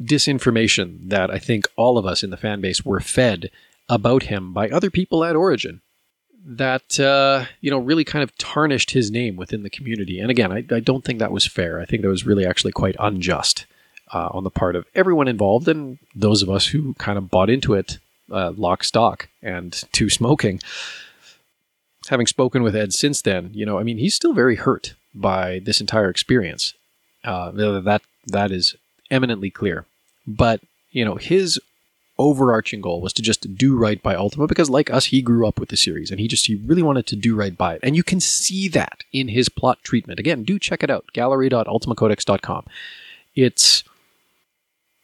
[0.02, 3.50] disinformation that i think all of us in the fan base were fed
[3.88, 5.80] about him by other people at origin
[6.44, 10.52] that uh, you know really kind of tarnished his name within the community and again
[10.52, 13.66] I, I don't think that was fair i think that was really actually quite unjust
[14.12, 17.50] uh, on the part of everyone involved and those of us who kind of bought
[17.50, 17.98] into it
[18.30, 20.60] uh, lock stock and to smoking
[22.08, 25.60] having spoken with Ed since then, you know, I mean, he's still very hurt by
[25.64, 26.74] this entire experience.
[27.24, 28.76] Uh, that that is
[29.10, 29.84] eminently clear.
[30.26, 31.60] But you know, his
[32.18, 35.60] overarching goal was to just do right by Ultima because, like us, he grew up
[35.60, 37.96] with the series and he just he really wanted to do right by it, and
[37.96, 40.18] you can see that in his plot treatment.
[40.18, 41.06] Again, do check it out.
[41.12, 42.66] Gallery.ultimacodex.com.
[43.34, 43.84] It's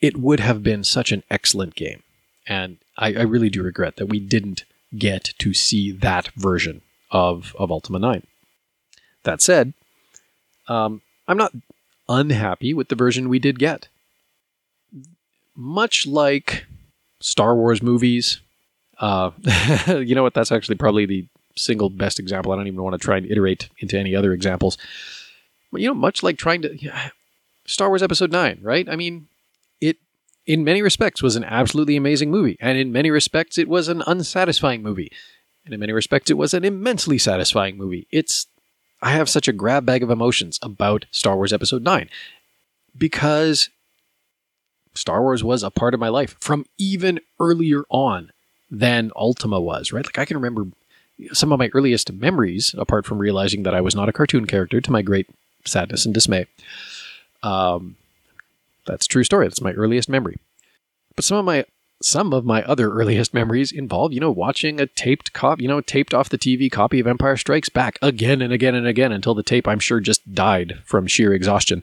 [0.05, 2.03] it would have been such an excellent game
[2.47, 4.65] And I, I really do regret that we didn't
[4.99, 8.27] get to see that version of, of Ultima 9.
[9.23, 9.73] That said,
[10.69, 11.55] um, I'm not
[12.07, 13.89] unhappy with the version we did get.
[15.57, 16.67] Much like
[17.25, 18.43] Star Wars movies,
[18.99, 19.31] uh,
[19.87, 20.35] you know what?
[20.35, 22.53] That's actually probably the single best example.
[22.53, 24.77] I don't even want to try and iterate into any other examples.
[25.73, 27.09] But you know, much like trying to yeah,
[27.65, 28.87] Star Wars Episode Nine, right?
[28.91, 29.29] I mean,
[29.81, 29.97] it
[30.45, 34.03] in many respects was an absolutely amazing movie, and in many respects it was an
[34.07, 35.11] unsatisfying movie,
[35.65, 38.07] and in many respects it was an immensely satisfying movie.
[38.11, 38.49] It's
[39.01, 42.11] I have such a grab bag of emotions about Star Wars Episode 9
[42.99, 43.71] because
[44.95, 48.31] Star Wars was a part of my life from even earlier on
[48.71, 50.05] than Ultima was, right?
[50.05, 50.67] Like I can remember
[51.33, 54.81] some of my earliest memories, apart from realizing that I was not a cartoon character
[54.81, 55.29] to my great
[55.65, 56.47] sadness and dismay.
[57.43, 57.97] Um,
[58.87, 59.47] that's true story.
[59.47, 60.39] That's my earliest memory.
[61.15, 61.65] But some of my
[62.03, 65.81] some of my other earliest memories involve, you know, watching a taped cop, you know,
[65.81, 69.35] taped off the TV copy of Empire Strikes Back again and again and again until
[69.35, 71.83] the tape, I'm sure, just died from sheer exhaustion.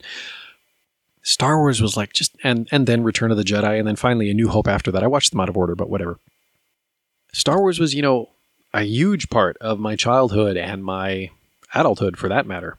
[1.24, 4.30] Star Wars was like just, and and then Return of the Jedi, and then finally
[4.30, 5.04] A New Hope after that.
[5.04, 6.18] I watched them out of order, but whatever.
[7.34, 8.30] Star Wars was, you know,
[8.74, 11.30] a huge part of my childhood and my
[11.74, 12.78] adulthood for that matter.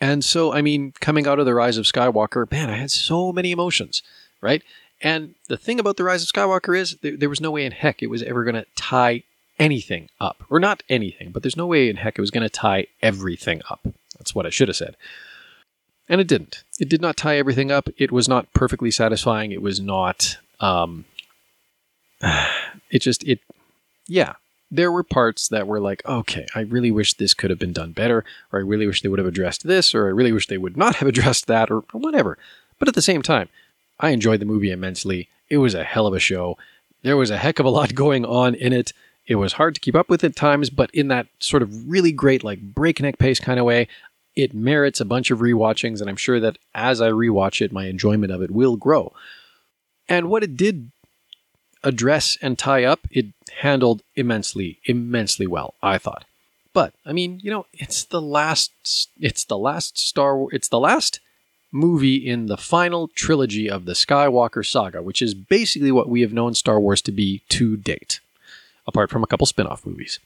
[0.00, 3.32] And so, I mean, coming out of the Rise of Skywalker, man, I had so
[3.32, 4.02] many emotions,
[4.40, 4.62] right?
[5.00, 7.72] And the thing about The Rise of Skywalker is there, there was no way in
[7.72, 9.22] heck it was ever going to tie
[9.58, 10.42] anything up.
[10.50, 13.62] Or not anything, but there's no way in heck it was going to tie everything
[13.70, 13.80] up.
[14.18, 14.96] That's what I should have said.
[16.08, 16.64] And it didn't.
[16.78, 17.88] It did not tie everything up.
[17.96, 19.52] It was not perfectly satisfying.
[19.52, 20.36] It was not.
[20.60, 21.04] Um,
[22.90, 23.40] it just, it,
[24.06, 24.34] yeah.
[24.70, 27.92] There were parts that were like, okay, I really wish this could have been done
[27.92, 30.56] better, or I really wish they would have addressed this, or I really wish they
[30.56, 32.38] would not have addressed that, or, whatever.
[32.78, 33.48] But at the same time,
[34.00, 35.28] I enjoyed the movie immensely.
[35.50, 36.56] It was a hell of a show.
[37.02, 38.92] There was a heck of a lot going on in it.
[39.26, 42.10] It was hard to keep up with at times, but in that sort of really
[42.10, 43.88] great, like breakneck pace kind of way,
[44.34, 47.86] it merits a bunch of rewatchings, and I'm sure that as I rewatch it, my
[47.86, 49.12] enjoyment of it will grow.
[50.08, 50.90] And what it did
[51.84, 53.26] address and tie up, it
[53.60, 56.24] handled immensely, immensely well, I thought.
[56.72, 58.72] But I mean, you know, it's the last
[59.20, 61.20] it's the last Star it's the last
[61.70, 66.32] movie in the final trilogy of the Skywalker saga, which is basically what we have
[66.32, 68.20] known Star Wars to be to date,
[68.86, 70.18] apart from a couple spin off movies.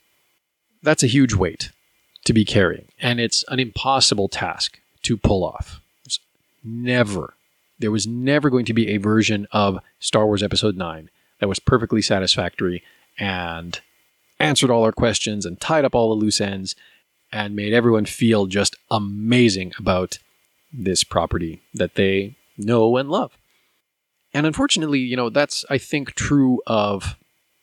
[0.81, 1.71] That's a huge weight
[2.27, 5.79] to be carrying, and it's an impossible task to pull off.
[6.03, 6.19] There's
[6.61, 7.35] never,
[7.79, 11.09] there was never going to be a version of Star Wars Episode 9
[11.39, 12.83] that was perfectly satisfactory
[13.17, 13.79] and
[14.41, 16.75] answered all our questions and tied up all the loose ends
[17.31, 20.19] and made everyone feel just amazing about
[20.73, 23.37] this property that they know and love.
[24.33, 27.15] And unfortunately, you know, that's, I think, true of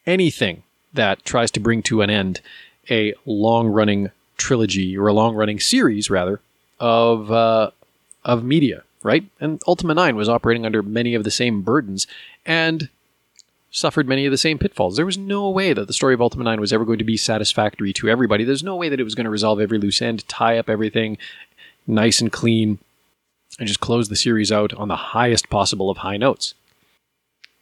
[0.06, 0.62] anything
[0.94, 2.40] that tries to bring to an end
[2.90, 6.40] a long running trilogy or a long running series, rather,
[6.80, 7.70] of, uh,
[8.24, 9.24] of media, right?
[9.40, 12.06] And Ultima 9 was operating under many of the same burdens
[12.44, 12.88] and
[13.70, 14.96] suffered many of the same pitfalls.
[14.96, 17.16] There was no way that the story of Ultima 9 was ever going to be
[17.16, 18.44] satisfactory to everybody.
[18.44, 21.18] There's no way that it was going to resolve every loose end, tie up everything
[21.86, 22.78] nice and clean,
[23.58, 26.54] and just close the series out on the highest possible of high notes.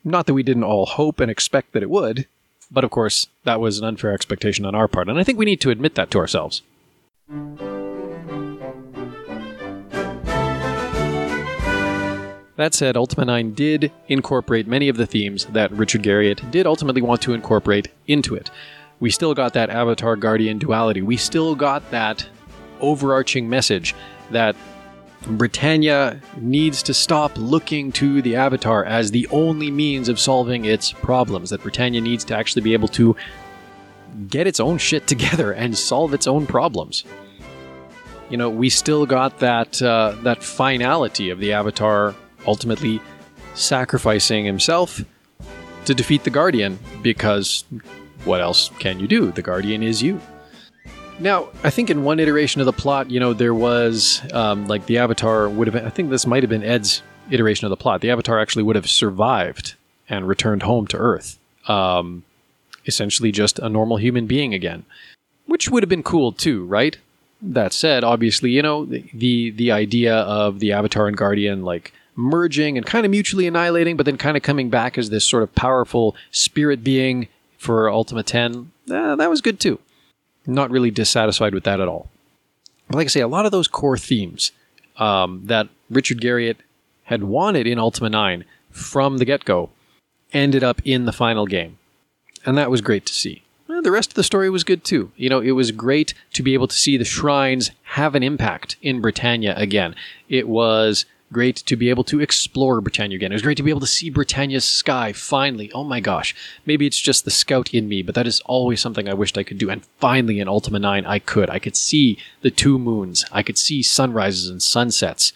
[0.04, 2.26] Not that we didn't all hope and expect that it would,
[2.72, 5.44] but of course, that was an unfair expectation on our part, and I think we
[5.44, 6.62] need to admit that to ourselves.
[12.56, 17.02] That said, Ultima 9 did incorporate many of the themes that Richard Garriott did ultimately
[17.02, 18.50] want to incorporate into it.
[19.00, 21.02] We still got that Avatar Guardian duality.
[21.02, 22.26] We still got that
[22.80, 23.94] overarching message
[24.30, 24.54] that
[25.26, 30.92] Britannia needs to stop looking to the Avatar as the only means of solving its
[30.92, 31.50] problems.
[31.50, 33.16] That Britannia needs to actually be able to
[34.28, 37.04] get its own shit together and solve its own problems.
[38.30, 42.14] You know, we still got that uh, that finality of the Avatar
[42.46, 43.00] ultimately
[43.54, 45.04] sacrificing himself
[45.84, 47.64] to defeat the Guardian because
[48.24, 49.32] what else can you do?
[49.32, 50.20] The Guardian is you.
[51.18, 54.86] Now, I think in one iteration of the plot, you know, there was um, like
[54.86, 55.86] the Avatar would have.
[55.86, 58.00] I think this might have been Ed's iteration of the plot.
[58.00, 59.74] The Avatar actually would have survived
[60.08, 62.24] and returned home to Earth, um,
[62.86, 64.84] essentially just a normal human being again,
[65.46, 66.98] which would have been cool too, right?
[67.40, 71.92] That said, obviously, you know, the the, the idea of the Avatar and Guardian like
[72.16, 75.42] merging and kind of mutually annihilating, but then kind of coming back as this sort
[75.42, 79.78] of powerful spirit being for Ultima 10, eh, that was good too
[80.46, 82.08] not really dissatisfied with that at all.
[82.88, 84.52] But like I say, a lot of those core themes
[84.96, 86.56] um, that Richard Garriott
[87.04, 89.70] had wanted in Ultima 9 from the get go
[90.32, 91.78] ended up in the final game.
[92.44, 93.42] And that was great to see.
[93.68, 95.12] Well, the rest of the story was good too.
[95.16, 98.76] You know, it was great to be able to see the shrines have an impact
[98.82, 99.94] in Britannia again.
[100.28, 103.32] It was great to be able to explore Britannia again.
[103.32, 105.70] It was great to be able to see Britannia's sky finally.
[105.72, 106.34] Oh my gosh.
[106.66, 109.42] Maybe it's just the scout in me, but that is always something I wished I
[109.42, 109.70] could do.
[109.70, 111.50] And finally in Ultima 9, I could.
[111.50, 113.24] I could see the two moons.
[113.32, 115.32] I could see sunrises and sunsets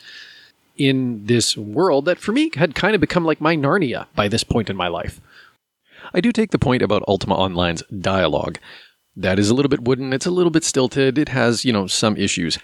[0.76, 4.44] in this world that for me had kind of become like my Narnia by this
[4.44, 5.20] point in my life.
[6.14, 8.58] I do take the point about Ultima Online's dialogue.
[9.16, 11.86] That is a little bit wooden, it's a little bit stilted, it has, you know,
[11.86, 12.58] some issues.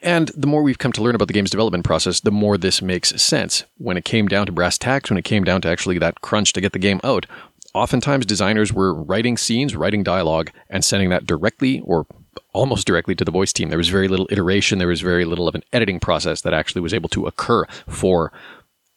[0.00, 2.80] And the more we've come to learn about the game's development process, the more this
[2.80, 3.64] makes sense.
[3.78, 6.52] When it came down to brass tacks, when it came down to actually that crunch
[6.52, 7.26] to get the game out,
[7.74, 12.06] oftentimes designers were writing scenes, writing dialogue, and sending that directly or
[12.52, 13.68] almost directly to the voice team.
[13.68, 16.80] There was very little iteration, there was very little of an editing process that actually
[16.80, 18.32] was able to occur for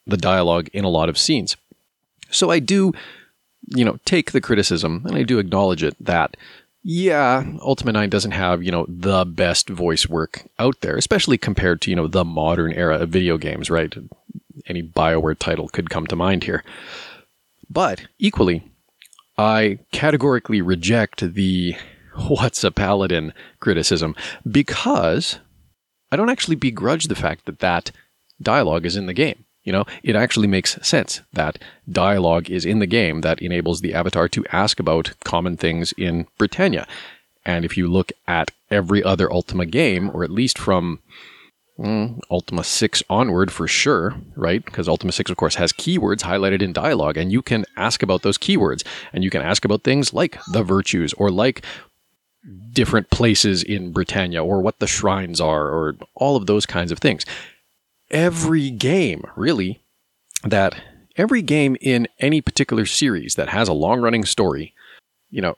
[0.06, 1.58] the dialogue in a lot of scenes.
[2.30, 2.94] So I do,
[3.68, 6.38] you know, take the criticism and I do acknowledge it that
[6.84, 11.82] yeah, Ultima 9 doesn't have, you know, the best voice work out there, especially compared
[11.82, 13.96] to, you know, the modern era of video games, right?
[14.66, 16.64] Any BioWare title could come to mind here.
[17.70, 18.64] But equally,
[19.38, 21.76] I categorically reject the
[22.28, 24.16] what's a paladin criticism
[24.50, 25.40] because
[26.12, 27.92] I don't actually begrudge the fact that that
[28.42, 29.46] dialogue is in the game.
[29.64, 31.60] You know, it actually makes sense that
[31.90, 36.28] dialogue is in the game that enables the avatar to ask about common things in
[36.38, 36.88] Britannia.
[37.46, 41.00] And if you look at every other Ultima game, or at least from
[41.78, 44.64] mm, Ultima 6 onward for sure, right?
[44.64, 48.22] Because Ultima 6, of course, has keywords highlighted in dialogue, and you can ask about
[48.22, 48.86] those keywords.
[49.14, 51.64] And you can ask about things like the virtues, or like
[52.74, 57.00] different places in Britannia, or what the shrines are, or all of those kinds of
[57.00, 57.26] things
[58.12, 59.84] every game, really,
[60.44, 60.76] that
[61.18, 64.74] every game in any particular series that has a long running story,
[65.30, 65.56] you know,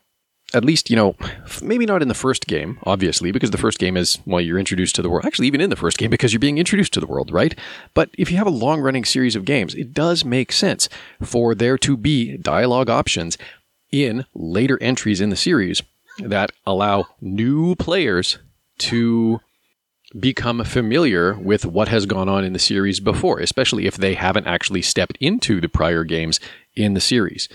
[0.52, 1.16] at least, you know,
[1.62, 4.94] maybe not in the first game, obviously, because the first game is, well, you're introduced
[4.94, 5.26] to the world.
[5.26, 7.58] Actually, even in the first game, because you're being introduced to the world, right?
[7.92, 10.88] But if you have a long running series of games, it does make sense
[11.20, 13.36] for there to be dialogue options
[13.90, 15.82] in later entries in the series
[16.18, 18.38] that allow new players
[18.78, 19.40] to
[20.18, 24.46] become familiar with what has gone on in the series before, especially if they haven't
[24.46, 26.38] actually stepped into the prior games
[26.76, 27.48] in the series.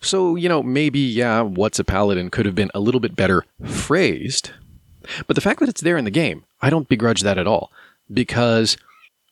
[0.00, 3.44] So, you know, maybe, yeah, What's a Paladin could have been a little bit better
[3.64, 4.50] phrased,
[5.26, 7.70] but the fact that it's there in the game, I don't begrudge that at all,
[8.12, 8.76] because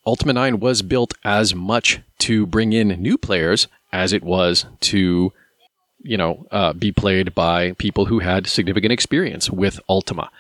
[0.07, 5.33] Ultima 9 was built as much to bring in new players as it was to,
[6.03, 10.31] you know, uh, be played by people who had significant experience with Ultima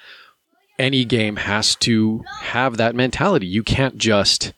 [0.79, 3.47] any game has to have that mentality.
[3.47, 4.53] You can't just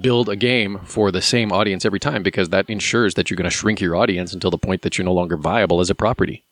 [0.00, 3.44] build a game for the same audience every time because that ensures that you're going
[3.44, 6.44] to shrink your audience until the point that you're no longer viable as a property.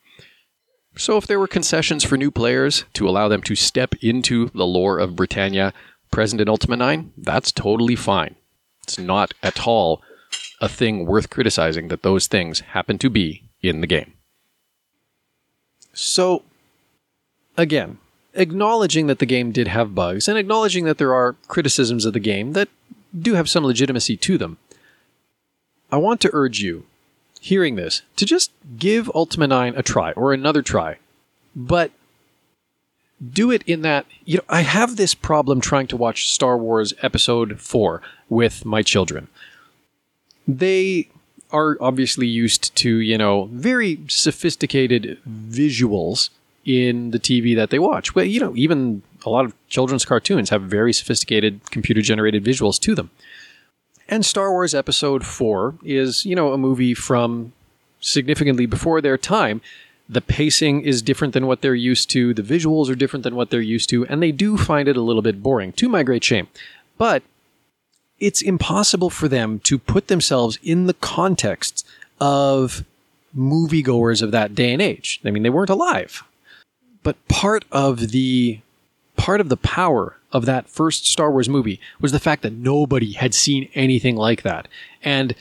[0.94, 4.66] So, if there were concessions for new players to allow them to step into the
[4.66, 5.72] lore of Britannia
[6.10, 8.36] present in Ultima 9, that's totally fine.
[8.82, 10.02] It's not at all
[10.60, 14.12] a thing worth criticizing that those things happen to be in the game.
[15.94, 16.42] So,
[17.56, 17.98] again,
[18.35, 22.20] acknowledging that the game did have bugs and acknowledging that there are criticisms of the
[22.20, 22.68] game that
[23.18, 24.59] do have some legitimacy to them,
[25.91, 26.85] I want to urge you,
[27.41, 30.97] hearing this, to just give Ultima 9 a try or another try.
[31.55, 31.91] But
[33.30, 36.95] do it in that, you know, I have this problem trying to watch Star Wars
[37.03, 39.28] Episode 4 with my children.
[40.49, 41.09] They
[41.53, 46.30] are obviously used to, you know, very sophisticated visuals
[46.64, 48.14] in the TV that they watch.
[48.14, 52.78] Well, you know, even a lot of children's cartoons have very sophisticated computer generated visuals
[52.80, 53.10] to them.
[54.08, 57.52] And Star Wars Episode 4 is, you know, a movie from
[58.00, 59.60] significantly before their time.
[60.08, 63.50] The pacing is different than what they're used to, the visuals are different than what
[63.50, 66.24] they're used to, and they do find it a little bit boring, to my great
[66.24, 66.48] shame.
[66.98, 67.22] But
[68.20, 71.86] it's impossible for them to put themselves in the context
[72.20, 72.84] of
[73.36, 75.20] moviegoers of that day and age.
[75.24, 76.22] I mean, they weren't alive.
[77.03, 78.61] But part of the
[79.16, 83.12] part of the power of that first Star Wars movie was the fact that nobody
[83.12, 84.66] had seen anything like that.
[85.03, 85.34] And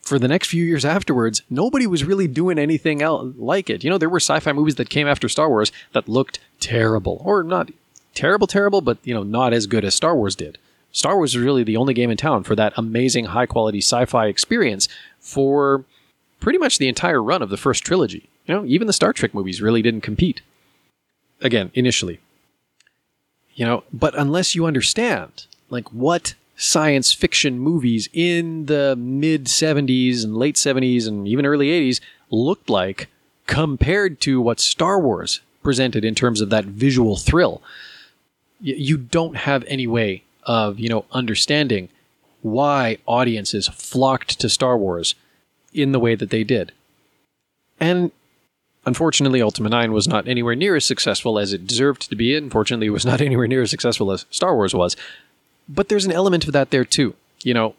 [0.00, 3.82] for the next few years afterwards, nobody was really doing anything else like it.
[3.82, 7.42] You know, there were sci-fi movies that came after Star Wars that looked terrible, or
[7.42, 7.70] not
[8.14, 10.58] terrible, terrible, but you know, not as good as Star Wars did.
[10.92, 14.28] Star Wars was really the only game in town for that amazing high quality sci-fi
[14.28, 14.88] experience
[15.18, 15.84] for
[16.40, 18.28] pretty much the entire run of the first trilogy.
[18.46, 20.40] You know, even the Star Trek movies really didn't compete
[21.40, 22.20] again, initially.
[23.54, 30.24] You know, but unless you understand like what science fiction movies in the mid 70s
[30.24, 33.08] and late 70s and even early 80s looked like
[33.46, 37.62] compared to what Star Wars presented in terms of that visual thrill.
[38.60, 41.88] You don't have any way of, you know, understanding
[42.42, 45.14] why audiences flocked to Star Wars
[45.74, 46.72] in the way that they did.
[47.78, 48.12] And
[48.86, 52.34] unfortunately, Ultima 9 was not anywhere near as successful as it deserved to be.
[52.34, 54.96] Unfortunately, it was not anywhere near as successful as Star Wars was.
[55.68, 57.14] But there's an element of that there too.
[57.42, 57.74] You know,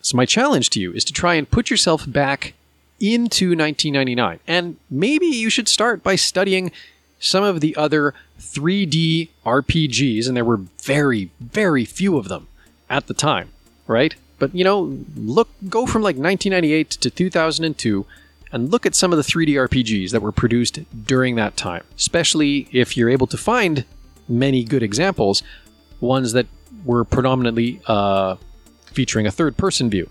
[0.00, 2.54] so my challenge to you is to try and put yourself back
[2.98, 4.40] into 1999.
[4.46, 6.72] And maybe you should start by studying
[7.20, 12.46] some of the other 3D RPGs, and there were very, very few of them
[12.88, 13.50] at the time,
[13.86, 14.14] right?
[14.38, 18.06] But you know, look, go from like 1998 to 2002
[18.52, 22.68] and look at some of the 3D RPGs that were produced during that time, especially
[22.72, 23.84] if you're able to find
[24.28, 25.42] many good examples,
[26.00, 26.46] ones that
[26.84, 28.36] were predominantly uh,
[28.86, 30.08] featuring a third person view.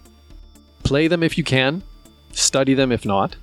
[0.83, 1.83] Play them if you can,
[2.31, 3.35] study them if not,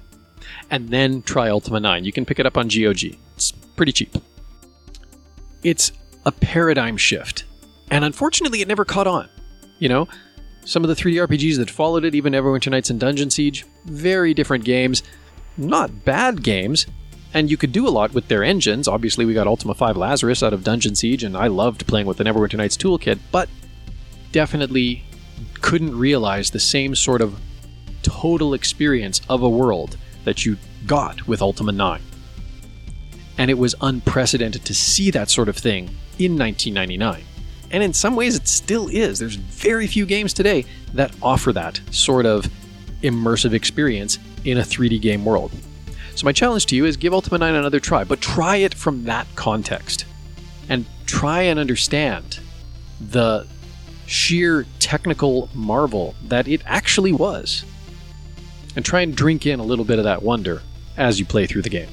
[0.70, 2.04] and then try Ultima 9.
[2.04, 3.16] You can pick it up on GOG.
[3.36, 4.14] It's pretty cheap.
[5.62, 5.92] It's
[6.26, 7.44] a paradigm shift,
[7.90, 9.28] and unfortunately, it never caught on.
[9.78, 10.08] You know,
[10.64, 14.34] some of the 3D RPGs that followed it, even Neverwinter Nights and Dungeon Siege, very
[14.34, 15.02] different games.
[15.56, 16.86] Not bad games,
[17.32, 18.88] and you could do a lot with their engines.
[18.88, 22.16] Obviously, we got Ultima 5 Lazarus out of Dungeon Siege, and I loved playing with
[22.16, 23.48] the Neverwinter Nights toolkit, but
[24.32, 25.04] definitely
[25.60, 27.40] couldn't realize the same sort of
[28.02, 30.56] total experience of a world that you
[30.86, 32.00] got with Ultima 9.
[33.38, 35.84] And it was unprecedented to see that sort of thing
[36.18, 37.24] in 1999.
[37.70, 39.18] And in some ways, it still is.
[39.18, 42.46] There's very few games today that offer that sort of
[43.02, 45.52] immersive experience in a 3D game world.
[46.14, 49.04] So, my challenge to you is give Ultima 9 another try, but try it from
[49.04, 50.04] that context.
[50.68, 52.38] And try and understand
[53.00, 53.46] the
[54.06, 57.64] sheer technical marvel that it actually was.
[58.76, 60.62] And try and drink in a little bit of that wonder
[60.96, 61.88] as you play through the game.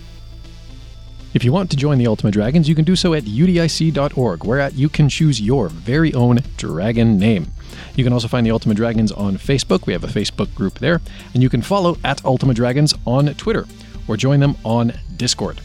[1.34, 4.70] If you want to join the Ultima Dragons, you can do so at udic.org, where
[4.72, 7.48] you can choose your very own dragon name.
[7.96, 9.86] You can also find the Ultima Dragons on Facebook.
[9.86, 11.00] We have a Facebook group there.
[11.34, 13.66] And you can follow at Ultima Dragons on Twitter
[14.10, 15.62] or join them on Discord.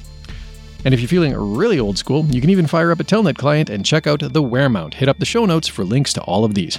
[0.85, 3.69] And if you're feeling really old school, you can even fire up a Telnet client
[3.69, 4.95] and check out the Weremount.
[4.95, 6.79] Hit up the show notes for links to all of these.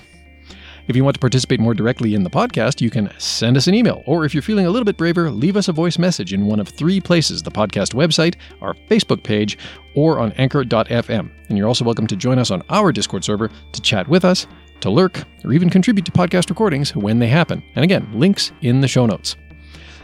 [0.88, 3.74] If you want to participate more directly in the podcast, you can send us an
[3.74, 6.46] email, or if you're feeling a little bit braver, leave us a voice message in
[6.46, 9.58] one of three places the podcast website, our Facebook page,
[9.96, 11.30] or on anchor.fm.
[11.50, 14.48] And you're also welcome to join us on our Discord server to chat with us,
[14.80, 17.62] to lurk, or even contribute to podcast recordings when they happen.
[17.76, 19.36] And again, links in the show notes.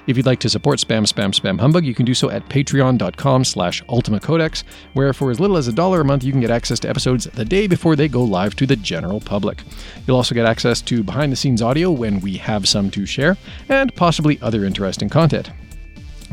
[0.06, 3.46] If you'd like to support Spam Spam Spam Humbug, you can do so at patreon.com
[3.46, 6.78] slash ultimacodex, where for as little as a dollar a month you can get access
[6.82, 9.64] to episodes the day before they go live to the general public.
[10.06, 13.38] You'll also get access to behind-the-scenes audio when we have some to share,
[13.70, 15.52] and possibly other interesting content.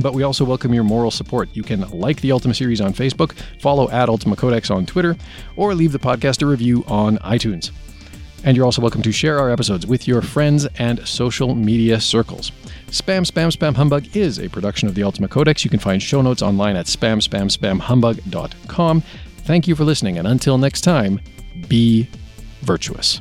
[0.00, 1.48] But we also welcome your moral support.
[1.52, 5.16] You can like the Ultima series on Facebook, follow at Ultima Codex on Twitter,
[5.54, 7.70] or leave the podcast a review on iTunes.
[8.44, 12.52] And you're also welcome to share our episodes with your friends and social media circles.
[12.88, 15.62] Spam Spam Spam Humbug is a production of the Ultima Codex.
[15.64, 19.02] You can find show notes online at spamspamspamhumbug.com.
[19.42, 21.20] Thank you for listening, and until next time,
[21.68, 22.08] be
[22.62, 23.20] virtuous.